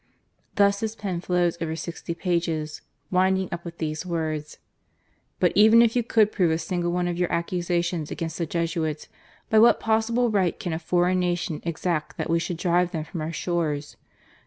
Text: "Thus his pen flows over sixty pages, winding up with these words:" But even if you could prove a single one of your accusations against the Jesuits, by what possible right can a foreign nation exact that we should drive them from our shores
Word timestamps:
"Thus 0.55 0.79
his 0.79 0.95
pen 0.95 1.21
flows 1.21 1.61
over 1.61 1.75
sixty 1.75 2.15
pages, 2.15 2.81
winding 3.11 3.49
up 3.51 3.63
with 3.63 3.77
these 3.77 4.03
words:" 4.03 4.57
But 5.39 5.51
even 5.53 5.83
if 5.83 5.95
you 5.95 6.01
could 6.01 6.31
prove 6.31 6.49
a 6.49 6.57
single 6.57 6.91
one 6.91 7.07
of 7.07 7.19
your 7.19 7.31
accusations 7.31 8.09
against 8.09 8.39
the 8.39 8.47
Jesuits, 8.47 9.07
by 9.51 9.59
what 9.59 9.79
possible 9.79 10.31
right 10.31 10.59
can 10.59 10.73
a 10.73 10.79
foreign 10.79 11.19
nation 11.19 11.61
exact 11.65 12.17
that 12.17 12.31
we 12.31 12.39
should 12.39 12.57
drive 12.57 12.89
them 12.93 13.03
from 13.03 13.21
our 13.21 13.31
shores 13.31 13.95